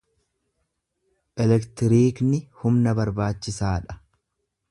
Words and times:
Elektiriikni 1.43 2.41
humna 2.61 2.97
barbaachisaa 3.01 3.77
dha. 3.87 4.01